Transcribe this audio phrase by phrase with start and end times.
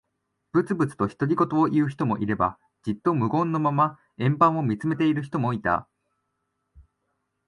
[0.51, 5.87] ぶつぶつと独り言を言う人もいれば、じっと無言のまま円盤を見つめている人もいた。